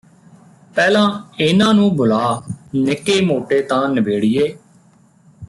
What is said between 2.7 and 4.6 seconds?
ਨਿੱਕੇ ਮੋਟੇ ਤਾਂ ਨਿਬੇੜੀਏ